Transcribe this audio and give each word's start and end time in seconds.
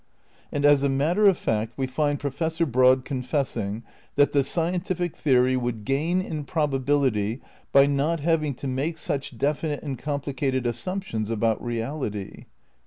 And 0.51 0.65
as 0.65 0.81
a 0.81 0.89
matter 0.89 1.27
of 1.27 1.37
fact 1.37 1.73
we 1.77 1.85
find 1.85 2.19
Professor 2.19 2.65
Broad 2.65 3.05
con 3.05 3.21
fessing 3.21 3.83
that 4.15 4.31
"the 4.31 4.43
scientific 4.43 5.15
theory 5.15 5.55
would 5.55 5.85
gain 5.85 6.23
in 6.23 6.43
probability 6.43 7.39
by 7.71 7.85
not 7.85 8.19
having 8.19 8.55
to 8.55 8.67
make 8.67 8.97
such 8.97 9.37
definite 9.37 9.83
and 9.83 9.99
complicated 9.99 10.65
assumptions 10.65 11.29
about 11.29 11.63
reality." 11.63 12.45